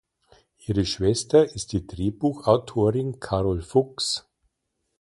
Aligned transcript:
Ihre 0.65 0.83
Schwester 0.83 1.53
ist 1.53 1.73
die 1.73 1.85
Drehbuchautorin 1.85 3.19
Carol 3.19 3.61
Fuchs. 3.61 4.27